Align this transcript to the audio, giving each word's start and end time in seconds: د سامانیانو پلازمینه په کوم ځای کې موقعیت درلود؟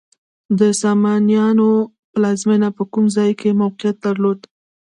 د 0.59 0.61
سامانیانو 0.81 1.69
پلازمینه 2.13 2.69
په 2.77 2.83
کوم 2.91 3.05
ځای 3.15 3.31
کې 3.39 3.57
موقعیت 3.61 3.95
درلود؟ 4.05 4.39